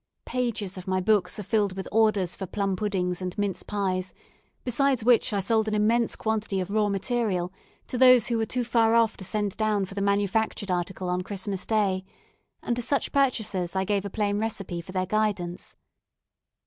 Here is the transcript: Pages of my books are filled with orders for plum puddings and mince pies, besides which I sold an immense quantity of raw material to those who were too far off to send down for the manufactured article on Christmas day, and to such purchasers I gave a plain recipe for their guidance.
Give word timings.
Pages 0.25 0.79
of 0.79 0.87
my 0.87 0.99
books 0.99 1.37
are 1.37 1.43
filled 1.43 1.73
with 1.75 1.87
orders 1.91 2.35
for 2.35 2.47
plum 2.47 2.75
puddings 2.75 3.21
and 3.21 3.37
mince 3.37 3.61
pies, 3.61 4.15
besides 4.63 5.05
which 5.05 5.31
I 5.31 5.39
sold 5.41 5.67
an 5.67 5.75
immense 5.75 6.15
quantity 6.15 6.59
of 6.59 6.71
raw 6.71 6.89
material 6.89 7.53
to 7.85 7.99
those 7.99 8.25
who 8.25 8.39
were 8.39 8.47
too 8.47 8.63
far 8.63 8.95
off 8.95 9.15
to 9.17 9.23
send 9.23 9.55
down 9.57 9.85
for 9.85 9.93
the 9.93 10.01
manufactured 10.01 10.71
article 10.71 11.07
on 11.07 11.21
Christmas 11.21 11.67
day, 11.67 12.03
and 12.63 12.75
to 12.77 12.81
such 12.81 13.11
purchasers 13.11 13.75
I 13.75 13.85
gave 13.85 14.03
a 14.03 14.09
plain 14.09 14.39
recipe 14.39 14.81
for 14.81 14.91
their 14.91 15.05
guidance. 15.05 15.77